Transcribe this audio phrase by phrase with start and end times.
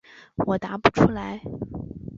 [0.47, 1.41] 我答不出来。